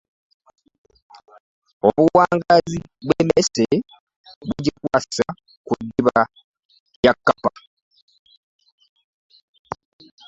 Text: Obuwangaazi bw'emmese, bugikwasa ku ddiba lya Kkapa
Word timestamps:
Obuwangaazi 1.87 2.79
bw'emmese, 3.05 3.65
bugikwasa 4.47 5.27
ku 5.65 5.73
ddiba 5.79 6.17
lya 7.01 7.13
Kkapa 7.15 7.51